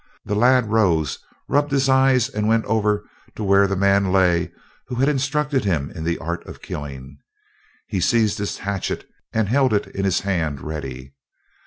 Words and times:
The 0.25 0.33
lad 0.33 0.71
rose, 0.71 1.19
rubbed 1.47 1.71
his 1.71 1.87
eyes 1.87 2.27
and 2.27 2.47
went 2.47 2.65
over 2.65 3.07
to 3.35 3.43
where 3.43 3.67
the 3.67 3.75
man 3.75 4.11
lay, 4.11 4.51
who 4.87 4.95
had 4.95 5.07
instructed 5.07 5.63
him 5.63 5.91
in 5.91 6.03
the 6.03 6.17
art 6.17 6.43
of 6.47 6.59
killing. 6.63 7.19
He 7.85 7.99
seized 8.01 8.39
his 8.39 8.57
hatchet 8.57 9.07
and 9.31 9.47
held 9.47 9.73
it 9.75 9.85
in 9.85 10.03
his 10.03 10.21
hand 10.21 10.59
ready. 10.59 11.13